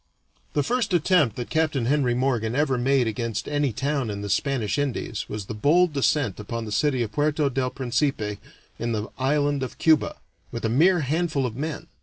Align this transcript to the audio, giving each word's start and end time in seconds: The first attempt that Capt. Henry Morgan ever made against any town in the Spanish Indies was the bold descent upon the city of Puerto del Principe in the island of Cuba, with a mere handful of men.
The 0.53 0.63
first 0.63 0.95
attempt 0.95 1.35
that 1.35 1.51
Capt. 1.51 1.75
Henry 1.75 2.15
Morgan 2.15 2.55
ever 2.55 2.75
made 2.75 3.05
against 3.05 3.47
any 3.47 3.71
town 3.71 4.09
in 4.09 4.23
the 4.23 4.31
Spanish 4.31 4.79
Indies 4.79 5.29
was 5.29 5.45
the 5.45 5.53
bold 5.53 5.93
descent 5.93 6.39
upon 6.39 6.65
the 6.65 6.71
city 6.71 7.03
of 7.03 7.11
Puerto 7.11 7.49
del 7.51 7.69
Principe 7.69 8.39
in 8.79 8.93
the 8.93 9.09
island 9.19 9.61
of 9.61 9.77
Cuba, 9.77 10.15
with 10.51 10.65
a 10.65 10.69
mere 10.69 11.01
handful 11.01 11.45
of 11.45 11.55
men. 11.55 11.85